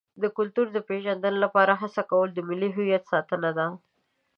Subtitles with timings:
[0.21, 3.67] د کلتور د پیژندنې لپاره هڅه کول د ملي هویت ساتنه ده.